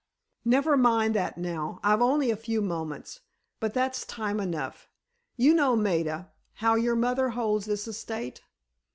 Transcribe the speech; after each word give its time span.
"Never 0.45 0.75
mind 0.77 1.13
that 1.13 1.37
now; 1.37 1.79
I've 1.83 2.01
only 2.01 2.31
a 2.31 2.35
few 2.35 2.59
moments, 2.63 3.19
but 3.59 3.75
that's 3.75 4.03
time 4.03 4.39
enough. 4.39 4.89
You 5.37 5.53
know, 5.53 5.75
Maida, 5.75 6.31
how 6.53 6.73
your 6.73 6.95
mother 6.95 7.29
holds 7.29 7.67
this 7.67 7.87
estate?" 7.87 8.41